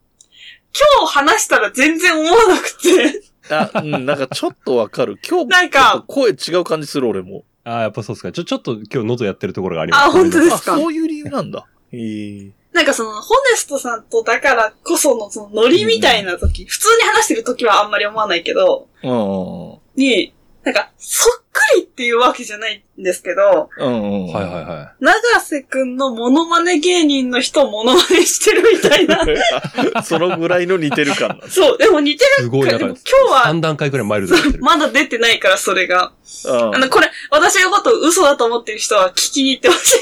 [1.07, 3.21] 日話したら全然思わなくて。
[3.49, 5.17] あ、うん、なんかちょっとわかる。
[5.27, 7.43] 今日、なんか声違う感じする俺も。
[7.63, 8.31] ああ、やっぱそうですか。
[8.31, 10.03] ちょ、ちょっと今日喉やってるところがあります。
[10.05, 11.65] あ本当ですあ、かそういう理由なんだ。
[11.91, 12.51] へえ。
[12.71, 19.99] なんかその、ホネストさんとだからこそのそのノリみたいな時、普通に話してる時はあんまり思わないけど、うん。
[19.99, 20.34] に、
[20.65, 24.27] なんか、そっくりっていうわけじゃないんですけど、うん。
[24.27, 29.21] はいはいは長瀬くんのモノマネ芸人の人をモノマネしてるみたいな。
[29.21, 29.27] い。
[30.03, 31.41] そのぐらいの似てる感な。
[31.47, 32.27] そう、でも似てい。
[32.41, 34.63] すごい、から、でも今日は、3段階くらいマイルドになってる。
[34.63, 36.13] まだ出てないから、それが。
[36.45, 39.99] うんあの、これ、私のこと嘘だと思ってる人は聞きに行ってほしい。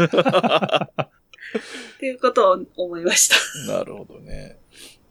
[1.94, 3.36] っていうことを思いました。
[3.72, 4.58] なるほどね。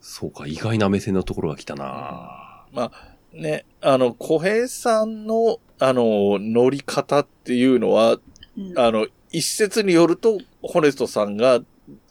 [0.02, 2.92] そうか、意外な目線のところが来たなまあ、
[3.34, 8.20] ね、あの、小平さんの、あの、乗り方っていうのは、
[8.58, 11.62] うんあの、一説によると、ホネストさんが、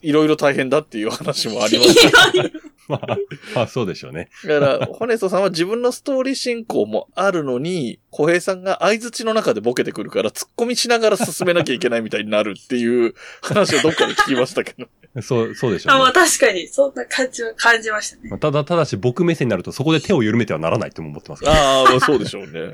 [0.01, 1.91] いろいろ大変だっていう話もあります。
[1.91, 2.51] いやいや
[2.89, 3.17] まあ、
[3.55, 4.29] まあ、そうでしょうね。
[4.43, 14.87] だから、ホネストさんは自分のストーリー進行もあるのに、 小平さんが相槌の中でボケてくるから、突っ込みしながら進めなきゃいけないみたいになるっていう話をどっかで聞きましたけど。
[15.21, 16.13] そう、そうでしょあ、まあうね。
[16.13, 18.29] 確かに、そんな感じは感じましたね。
[18.29, 22.73] まあただ、ただし僕目線になるとそこで手を緩めてはならないとも思ってますから、ああ、まあそうでしょうね。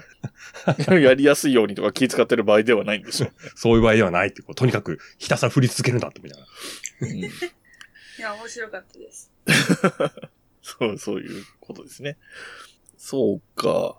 [1.01, 3.51] やりやすいようにとか気遣ってる場合ではないんでしょうね。
[3.55, 6.47] そういう場合ではないってこう、とにかくひたすら振り続けるんだってみたいな。
[7.01, 7.31] うん
[8.17, 9.31] いや、面白かったです。
[10.61, 12.17] そう、そういうことですね。
[12.97, 13.97] そうか。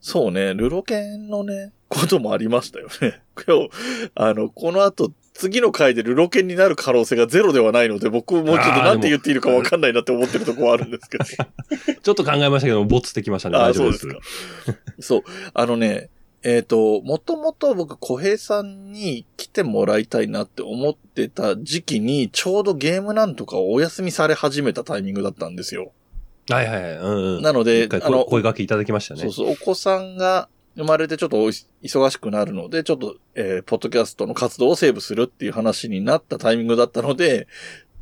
[0.00, 3.20] そうね、ルロケンのね、こともありましたよね。
[3.46, 3.70] 今日、
[4.14, 11.24] あの、この後、次の回でルロケンになる可能性がゼロではないので、僕もちょっとなんて言っていいのかわかんないなって思ってるところはあるんですけど。
[12.02, 13.58] ちょっと考えましたけど、ボツってきましたね。
[13.58, 14.00] あ大丈夫です。
[14.00, 14.78] そうですか。
[15.00, 15.22] そう。
[15.54, 16.10] あのね、
[16.44, 25.92] えっ、と、もともと僕、小平さんに来てもらいたいなって思ってた時期に、ちょうどゲームなんとかをお休みされ始めたタイミングだったんですよ。
[26.48, 26.92] はいはいはい。
[26.96, 27.42] うんうん。
[27.42, 29.22] なのであの、声掛けいただきましたね。
[29.22, 37.48] そうそう、お子さんが生まれてちょっと忙しくなるので、ちょっと、えーポッドキャストの活動をセーブするっていう話になったタイミングだったので、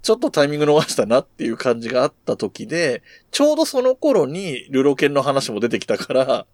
[0.07, 6.47] ちょっとタイミング逃したなっていう感じがあった時で、ちょうどその頃にルロケンの話も出てきたから、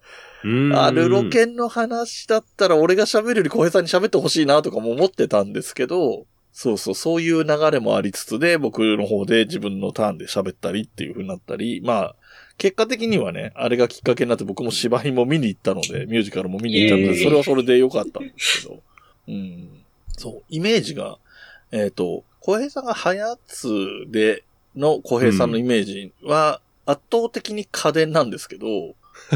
[0.73, 12.15] あ、ルロケンの話だったら俺が喋るより小平さんに喋ってほしいなとかも思ってたんですけど、そうそう、そういう流れもありつつで、僕の方で自分のターンで喋ったりっていう風になったり、まあ、
[12.57, 18.81] 結果的にはね、あれがきっかけになって僕も芝居も見に行ったので、ミュージカルも見に行ったので、それはそれで良かったんですけど、
[19.27, 19.69] うん。
[20.17, 21.19] そう、イメージが、
[21.71, 23.69] えっ、と、小平さんがハヤツ
[24.07, 24.43] で
[24.75, 28.67] の小平さんのイメージは圧倒的に家電なんですけど、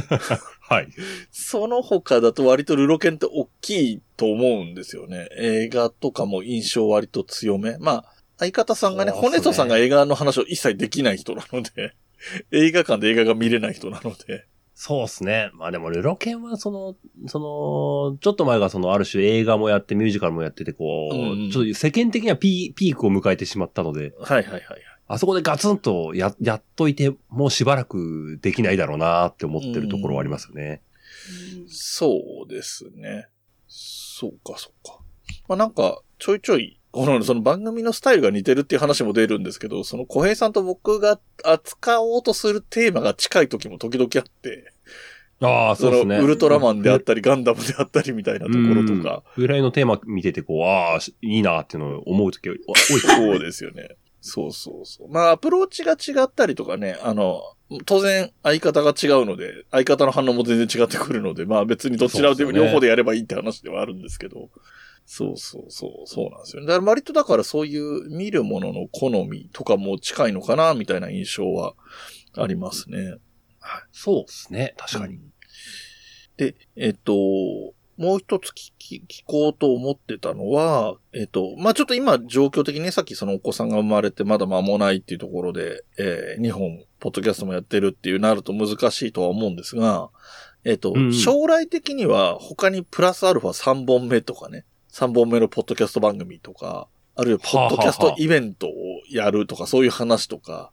[0.60, 0.90] はい。
[1.32, 5.30] その他だと割とルロケンって大きいと思うんですよね。
[5.38, 7.78] 映画とかも印象割と強め。
[7.78, 11.94] まあ、相方さんがね、ねホネストさんが映画の話を一切できない人なので、
[12.52, 14.46] 映画館で映画が見れない人なので。
[14.80, 15.50] そうですね。
[15.56, 24.64] まあでも、ルロケンはその、その、ちょっと前がその、ある種映画もやってミュージカルもやってて、こう、うんちょっと世間的にはピークを迎えてしまったので、はいはいはい。
[25.08, 30.84] あそこでガツンとや、やっといて、もうしばらくできないだろうなって思ってるところはありますよね。
[31.68, 33.30] そうですね。
[33.68, 35.00] そうかそうか。
[35.48, 44.74] まあなんか、ちょいちょい、この、その番組のスタイルが似てるっていう話も出るんですけど、その小平さんと僕が扱おうとするテーマが近い時も時々あって、
[45.40, 46.18] ああ、そうですね。
[46.18, 49.22] のウルトラマンであったり、ガンダムであったりみたいなところとか。
[49.36, 52.60] ぐらいのテーマ見てて、こう、ああ、しいいなっていうのを思うとき多い。
[52.76, 53.90] そうですよね。
[54.20, 55.12] そうそうそう。
[55.12, 57.44] まあ、アプローチが違ったりとかね、あの、
[57.86, 64.50] 当然相方が違うので、相方の反応も全然違ってくるので、まあ別にどちらでも両方でやればいいって話ではあるんですけど。
[65.10, 66.68] そうそうそう、そうなんですよね。
[66.68, 71.76] だから割とだからそういう見るものの好みとかも近いのかな、みたいな印象は
[72.36, 73.16] ありますね。
[73.94, 74.74] そうですね。
[74.78, 75.20] 確かに。
[76.36, 90.10] で、えっと、もう一つ聞き、聞こうと思ってたのは、えっと、まあ、ちょっと今状況的にね、さっきそのお子さんが生まれてまだ間もないっていうところで、えー、日本、ポッドキャストもやってるっていうなると難しいとは思うんですが、
[90.66, 94.66] えっと、うんうん将来的には他にプラスアルファ3本目とかね、
[94.98, 98.72] 3本目のポッドキャスト番組とか、あるいはポッドキャストイベントを
[99.12, 100.72] やるとか、そういう話とか、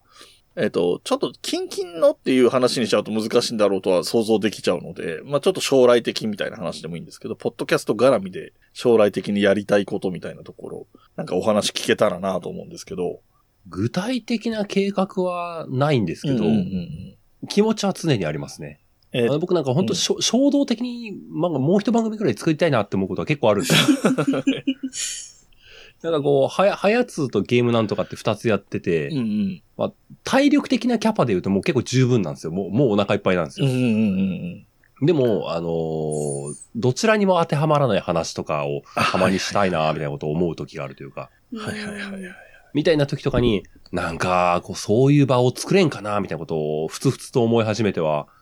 [0.56, 13.20] えっ、と、ちょっと、キンキンのっていう話にしちゃうと難しいんだろうとは想像できちゃうので、まあちょっと将来的みたいな話でもいいんですけど、ポッドキャスト絡みで将来的にやりたいことみたいなところ、なんかお話聞けたらなと思うんですけど。
[13.66, 18.80] 具体的な計画はないんですけど、うんうんうん気持ちは常にありますね。
[19.14, 25.48] えあの僕なんか本当、しょ衝動的に、まあ、もう一番組くらい作りたいなって思うことは結構あるんです
[26.02, 26.10] よ。
[26.10, 29.92] なんかこう、はや、はやつとゲームなんとかって二つやってて、うんうん。
[30.24, 32.52] 体力的なキャパで言うともう結構十分なんですよ。
[32.52, 33.66] もう、もうお腹いっぱいなんですよ。
[33.66, 34.66] うんうんうん
[35.00, 35.06] うん。
[35.06, 42.20] でも、あのーどちらにも当てはまらない話とかをたまにしたいな、みたいなことを思う時があるというか、 はいはいはいはい。
[42.74, 48.33] みたいな時とかに、なんか、こう、そういう場を作れんかな、みたいなことをふつふつと思い始めては、うん。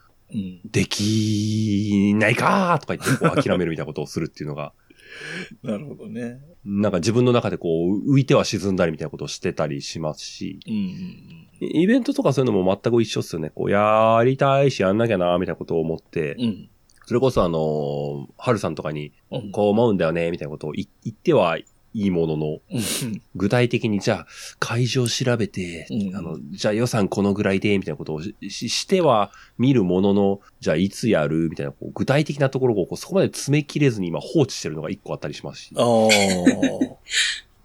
[0.65, 4.73] できないかーとか言ってこう諦めるみたいなことをするっていうのが、
[5.63, 6.39] なるほどね。
[6.65, 13.49] なんか自分の中でこう浮いては沈んだりみたいなことをしてたりしますし、うんうんイベントとかそういうのも全く一緒っすよね。
[13.49, 16.43] こう、やりたいしやんなきゃな、みたいなことを思ってうん。
[16.43, 16.69] う、ん。
[17.05, 21.57] それこそあの、はるさんとかに、うんこう思うんだよね、みたいなことを言言っては
[21.93, 24.27] いいものの、うん具体的にじゃあ、
[24.59, 35.71] 会場調べて、うんあの、じゃあ予算このぐらいで、みたいなことをしては見るものの、じゃあいつやるみたいな、こう具体的なところをこうそこまで詰め切れずに今放置してるのが一個あったりしますし。
[35.75, 36.07] ああ。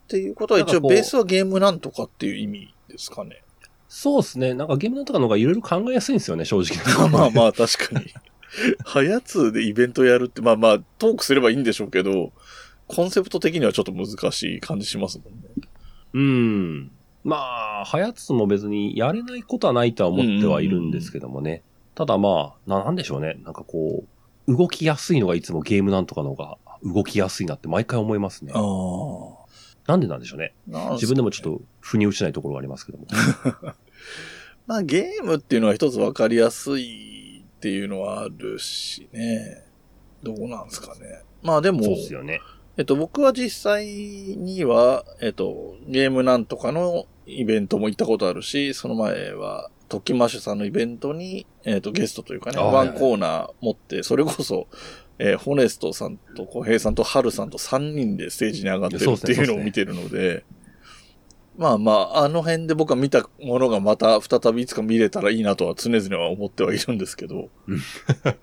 [0.08, 3.42] っていうことは一応ベースはゲームなんとかっていう意味ですかね。
[3.88, 4.54] そうですね。
[4.54, 7.08] なんかゲームなんとかの方がいろいろ考えやすいんですよね、正直。
[7.10, 8.06] まあまあ確かに。
[8.84, 12.32] はやつでイベントやるって、まあまあトークすればいいんでしょうけど、
[12.88, 15.68] コンセプト的にはちょっと難しい感じしますもんね。
[16.14, 16.90] うん。
[17.22, 17.36] ま
[17.80, 21.62] あ、はやつも別にやれないことはないとは思ってはいるんですけどもね。
[21.94, 23.38] ただまあ、ななんでしょうね。
[23.44, 24.04] なんかこ
[24.46, 28.52] う、動きやすいのがいつもゲームなんとかの方が動きやすいなって毎回思いますね。
[28.54, 28.60] あ
[29.86, 30.54] なんでなんでしょうね。
[30.72, 30.92] あ。
[30.92, 33.06] 自分でもちょっと腑に落ちないところがありますけども。
[34.66, 39.64] まあゲームっていうのは一つわかりやすいっていうのはあるしね。
[40.22, 41.22] どうなんですかね。
[41.42, 42.40] まあでも、そうっすよね。
[42.78, 54.68] えっと、僕は実際には、えっと、ゲームなんとかのイベントも行ったことあるし、その前は、トキマッシュさんのイベントに、えっと、ゲストというかね、あワンコーナー持って、それこそ、
[55.18, 60.44] えーホネストさんと小平さんとハルさんと3人でステージに上がってるっていうのを見てるので、
[61.56, 67.80] まあまあ、あの辺で僕は見たものがまた再びいつか見れたらいいなとは常々は思ってはいるんですけどうん、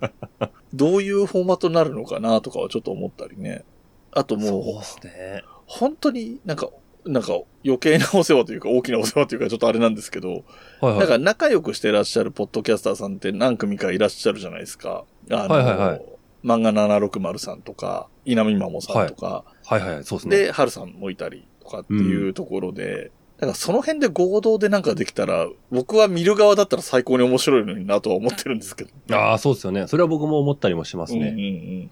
[0.74, 3.64] どういうフォーマットになるのかなとかはちょっと思ったりね。
[4.12, 5.42] あともう、そうね。
[5.66, 6.70] 本当になんか、
[7.04, 10.98] なんか余計なお世話というか大きなお世話というかちょっとあれなんですけど、はいはい。
[10.98, 15.04] なんか仲良くしてらっしゃるポッドキャスターさんって何組かいらっしゃるじゃないですか。
[15.30, 16.02] あの、はいはいはい
[16.44, 20.36] 漫画760さんとか、稲見まもさんとか、はいはい、そうですね。
[20.44, 29.16] で、春さんもいたりとかっていうところで、だからその辺で合同でなんかできたら、僕は見る側だったら最高に面白いのになとは思ってるんですけど。
[29.16, 29.88] ああ、そうですよね。
[29.88, 31.90] それは僕も思ったりもしますうんうんね。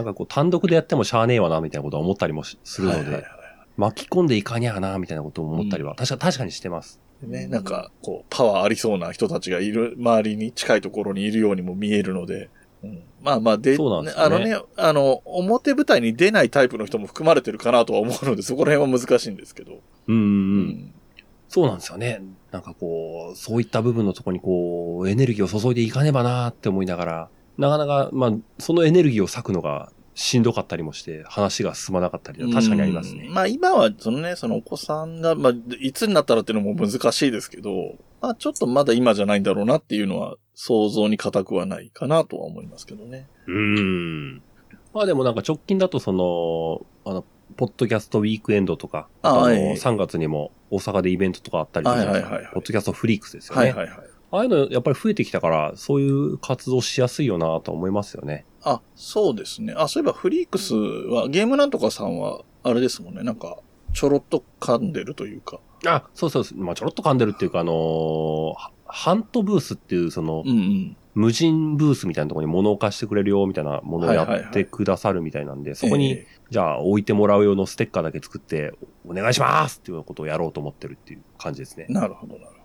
[0.00, 2.90] なんかこう、単独でやってもしゃあねえわな、みたいなことは思ったりもしすうん。
[2.90, 3.40] るので、はいはいはい
[3.76, 7.00] 巻き込んでいかにゃな、みたいなことを思ったりは、確か、確かにしてます。
[7.22, 12.50] ね、なんか、こう、パワーありそうな人たちがいる、周りに近いところにいるようにも見えるので、
[12.82, 19.80] うん、まあまあ、で、でねあのね、あの、表舞台に出ないタイプの人も含まれてるかなとは思うので、そこら辺は難しいんですけど。
[20.08, 20.94] うん、うん、ううん。
[21.48, 22.22] そうなんですよね。
[22.52, 27.28] なんかこう、そういった部分のところにこう、エネルギーを注いでいかねばなって思いながら、
[27.60, 33.34] なかなか、まあ、そのエネルギーを割くのがしんどかったりもして、話が進まなかったりは確かにありますねうん。
[33.34, 43.28] まあ今は、そのね、そのお子さんが、まあ、いつになったらっていうのも難しいですけど、まあちょっとまだ今じゃないんだろうなっていうのは想像に難くはないかなとは思いますけどね。
[43.46, 44.42] うーん。
[44.92, 47.24] まあでもなんか直近だとその、あの、
[47.56, 53.60] ポッドキャストウィークエンドとか、あの、あはい3月にも大阪でイベントとかあったりするじゃないですかはいはいはいはいポッドキャストフリークスですよね。
[53.60, 53.98] はいはいはい。
[54.32, 58.44] ああいうのやっぱり増えてきたから、そういう活動しやすいよなと思いますよね。
[58.62, 59.74] あ、そうですね。
[59.76, 63.22] あ、そういえばフリークスは、ゲームなんとかさんは、あれですもんね。
[63.22, 63.58] なんか、
[63.92, 65.58] ちょろっと噛んでるというか。
[65.86, 66.58] あ、そうそうそう。
[66.58, 70.96] まあちょろっと噛んでるっていうか、あのーハハントブースっていうその、うんうん。
[71.14, 78.74] 無人ブースみたいなところに物を貸してくれるよみたいなものをやはいはいはいってくださるみたいなんで、そこに、えじゃあ置いてもらう用のステッカーだけ作って、
[79.08, 81.92] お願いしますっていうことをやろうと思ってるっていう感じですねー。
[81.92, 82.59] なるほどなるほど。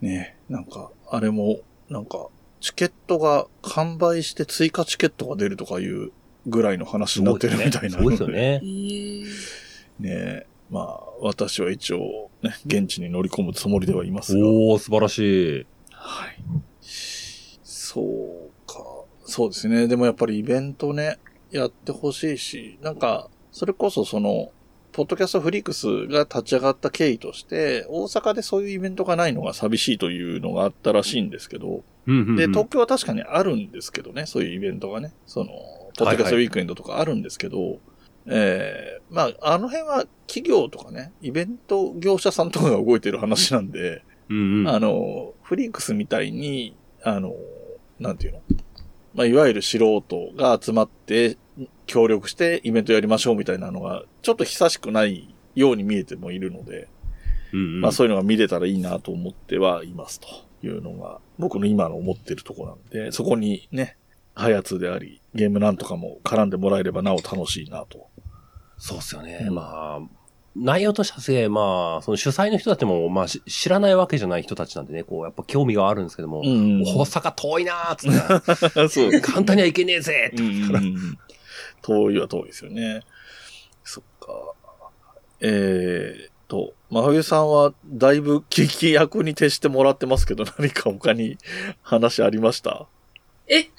[0.00, 2.28] ねなんか、あれも、なんか、
[2.60, 6.12] チケットが完売して追加チケットが出るとかいう
[6.46, 8.28] ぐらいの話になってるみたいなそうですよ。
[8.28, 8.66] ねえ。
[8.66, 9.24] ー、
[10.00, 14.46] ねまあ、私は一応、ね、現地に乗り込むつもりではいますが。
[14.46, 15.18] おー、素晴らし
[15.60, 15.66] い。
[15.90, 16.42] はい。
[16.80, 18.84] そうか。
[19.24, 19.88] そうですね。
[19.88, 21.18] でもやっぱりイベントね、
[21.50, 24.52] やってほしいし、なんか、それこそその、
[24.92, 35.46] ポッドキャストフリークスが立ち上がった経緯として、大阪でそういうイベントがないのが寂しいというのがあったらしいんですけど、うんうんうんで、東京は確かにあるんですけどね、そういうイベントがね、その、
[35.96, 37.78] ポッドキャストウィークエンドとかあるんですけど、
[38.26, 44.68] ええまあ、あの辺は企業とかね、イベント業者さんとかが動いてる話なんで、うんうん。
[44.68, 47.34] あの、フリークスみたいに、あの、
[47.98, 48.40] なんていうの
[49.14, 51.36] まあ、いわゆる素人が集まって、
[51.86, 56.88] 協力してイベントやりましょうみたいなのが、ちょっと久しくないように見えてもいるので、
[57.52, 60.28] うんうんまあそういうのが見れたらいいなと思ってはいますと
[60.62, 63.96] いうのが、僕の今の思ってるところなんで、そこにね、
[64.34, 68.08] ハヤツであり、ゲームなんとかも絡んでもらえればなお楽しいなと。
[68.78, 69.44] そうっすよね。
[69.48, 70.00] うんまあ、
[70.56, 78.08] 内容としてはすげえ、まあ、その主催の人たちも、まあ、し知らないわけじゃない人たちなんでね、こう、やっぱ興味があるんですけども、ん大阪遠いなーっつ
[78.66, 79.20] って、 そう。
[79.20, 81.18] 簡単には行けねえぜうんうんうん
[81.82, 83.02] 遠いは遠いですよね。
[83.84, 84.52] そっか。
[85.40, 91.38] えーっと、真冬さんはだいぶ聞き役に徹してもらってますけど、 何か他に
[91.82, 92.86] 話ありました？
[93.48, 93.66] え？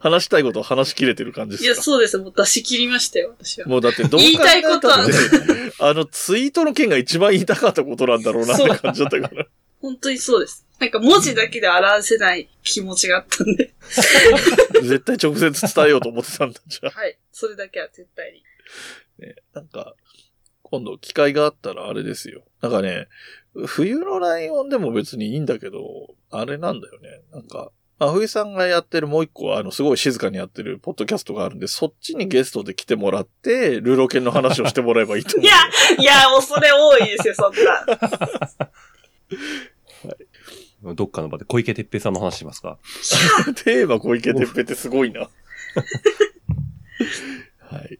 [0.00, 1.84] 話したいことを話し切れてる感じいや、ですか？
[1.84, 2.18] そうです。
[2.18, 3.68] もう出し切りましたよ、私は。
[3.68, 5.06] もうだってどう考言いたいことは
[5.80, 9.46] あのツイートの件が一番言いたかったことなんだろうなって感じだったから。
[9.80, 10.66] 本当にそうです。
[10.78, 13.72] なんか文字だけで表せない気持ちがあったんで。
[14.82, 16.90] 絶対直接伝えようと思ってたんだ、じゃあ。
[16.90, 17.18] はい。
[17.32, 19.26] それだけは絶対に。
[19.26, 19.94] ね、なんか、
[20.62, 22.44] 今度機会があったらあれですよ。
[22.60, 23.08] なんかね、
[23.66, 27.22] 冬のライオンでも別にいいんだけど、あれなんだよね。
[27.32, 35.46] なんか、真冬さんがやってるもう一個、あの、すごい静かにやってるポッドキャストがあるんで、そっちにゲストで来てもらって、ルーロケンの話をしてもらえばいいと思う。
[35.46, 35.54] いや、
[35.98, 37.86] いや、もうそれ多いですよ、そんな。
[40.94, 42.78] どっかの場で小池徹平さんの話しますか？
[43.64, 45.28] テーマ小池徹平ってすごいな。
[47.60, 47.98] はい。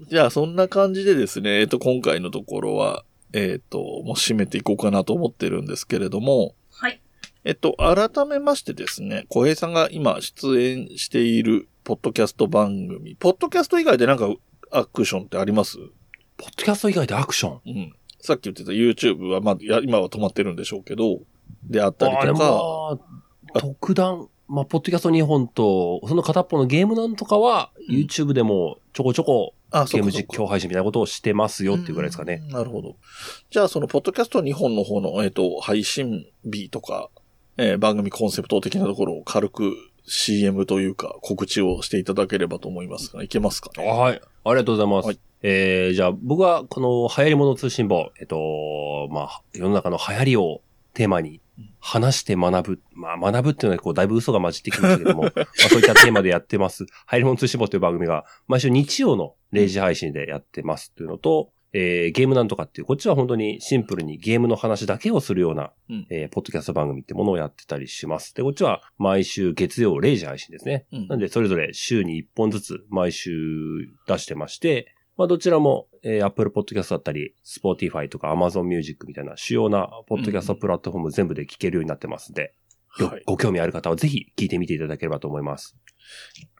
[0.00, 7.00] じゃあ、そんな感じでですね、えっと、今回のところは、えっと、もう締めていこうかなと思ってるんですけれども、はい。
[7.44, 14.32] えっと、改めましてですね、小平さんが今出演しているポッドキャスト番組、ポッドキャスト以外でなんか
[14.70, 15.78] アクションってあります？
[16.36, 17.60] ポッドキャスト以外でアクション？
[17.66, 17.94] うん。
[18.20, 21.20] さっき言ってた YouTube は、まあ、や今は止まってるんでしょうけど、
[21.64, 22.98] であったりとか、
[23.54, 32.42] あ、特段、まあ、ポッドキャスト2本と、その片っぽのゲームなんとかは、うん YouTube でもちょこちょこあ、ゲーム実況配信みたいなことをしてますよっていうぐらいですかね。
[32.44, 32.96] うんなるほど。
[33.50, 37.10] じゃあ、その、ポッドキャスト2本の方の、えっ、と、配信日とか、
[37.56, 39.74] えー番組コンセプト的なところを軽く
[40.06, 43.86] CM というか告知をしていただければと思いますが、いけますかね？
[43.86, 44.20] はい。
[44.44, 45.06] ありがとうございます。
[45.06, 50.60] はいえー、じゃあ僕はこの流行り物通信簿、えっと、まあ、世の中の流行りを
[50.94, 51.40] テーマに
[51.80, 52.80] 話して学ぶ。
[52.92, 56.84] まあ、学ぶっていうのはこう、だいぶ嘘が混じってきましたけども、 まあ、そういったテーマでやってます。
[56.84, 68.34] 流行り物通信簿という番組が、毎週日曜の0時配信でやってますというのと、えー、ゲームなんとかっていう、こっちは本当にシンプルにゲームの話だけをするような、うんえー、ポッドキャスト番組ってものをやってたりします。
[68.34, 70.86] で、こっちは毎週月曜0時配信ですね。
[70.92, 82.54] うんなんで、それぞれ週に1本ずつ毎週出してまして、まあ、どちらも、えー、Apple Podcast だったり、Spotify とか Amazon Music みたいな主要なポッドキャストプラットフォーム全部で聞けるようになってますんで、
[83.00, 83.22] よはい。
[83.26, 85.76] ご興味ある方はぜひ聞いてみていただければと思います。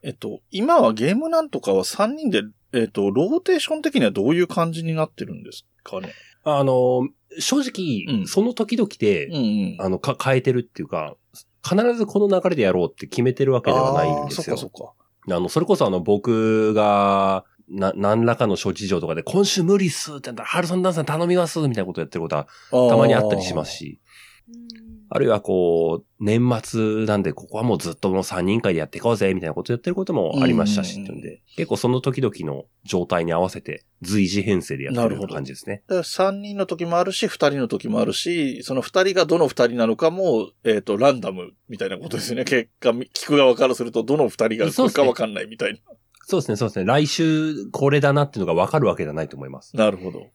[0.02, 2.42] えっと、今はゲームなんとかは3人で、
[2.72, 6.12] えっと、ローテーション的にはどういう感じになってるんですかね？
[6.42, 9.76] あの、正直、うんその時々で、うんうん。
[9.78, 11.14] あの、か、変えてるっていうか、
[11.62, 14.56] 必ずこの流れでやろうって決めてるわけではないんですよ。
[14.56, 14.94] そっかそっ
[15.28, 15.36] か。
[15.36, 24.00] あの、それこそあの、僕が、な、何らかの諸事情とかで、今週無理っすって言ったら、ハルソンダンさん頼みますみたいなことやってることはたまにあったりしますし、
[25.10, 35.82] あるいはこう、年末なんで、ここはもうずっともう3人会でやっていこうぜ、みたいなことやってることもありましたし、うんっていうんで、結構その時々の状態に合わせて、随時編成でやってるような感じですね。
[35.86, 42.44] だから3人の時もあるし、2人の時もあるし、その2人がどの2人なのかも、えっ、と、ランダムみたいなことですよね。
[42.44, 45.78] 結果、聞く側からすると、どの2人が来るかわかんないみたいな。
[46.30, 46.84] そうですね、そうですね。
[46.84, 49.74] 来週これだなっていうのがわかるわけじゃないと思います。
[49.74, 50.26] なるほど。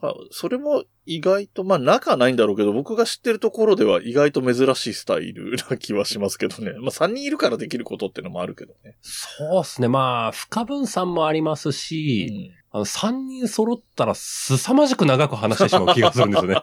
[0.00, 6.70] あそれも意外と、まあ仲はないんだろうけど、僕が知ってるところでは意外と珍しいスタイルな気はしますけどね。
[6.78, 8.96] まあ3人いるからできることっていうのもあるけどね。
[9.02, 9.88] そうですね。
[9.88, 16.62] まあ、不可分散もありますし、あの、3人揃ったら凄まじく長く話してしまう気がするんですよね。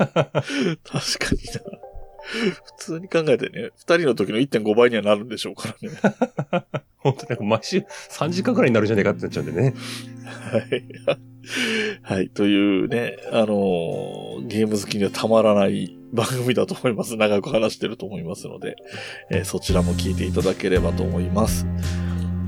[0.00, 0.24] 確か
[1.34, 1.86] にな。
[2.26, 5.96] 普通に考えてね、2人の時の1.5倍にはなるんでしょうからね。
[7.12, 7.78] 本当になんか毎週
[8.10, 9.74] 3時間くらいになるんじゃないかってなっちゃうんでね。
[10.24, 10.84] はい。
[12.02, 12.28] はい。
[12.30, 17.16] というね、あのーゲーム好きにはたまらない番組だと思います。
[17.16, 18.76] 長く話してると思いますので、
[19.30, 21.66] えーそちらも聞いていただければと思います。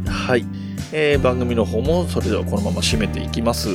[0.06, 0.44] はい。
[0.92, 3.68] えー番組の方もそれではこのまま締めていきます。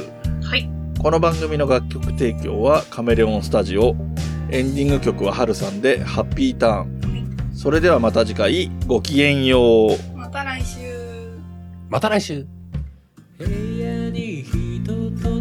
[0.43, 0.69] はい。
[1.01, 3.95] この番組の楽曲提供はカメレオンスタジオ。
[4.51, 7.53] エンディング曲はハルさんでハッピーターン。
[7.55, 10.12] それではまた次回ごきげんよう。
[10.33, 10.79] た来週。
[11.89, 12.47] また来週。
[13.37, 15.39] 部屋に人と